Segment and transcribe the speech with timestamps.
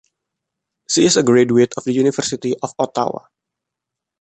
[0.89, 3.25] She is a graduate of the University of Ottawa.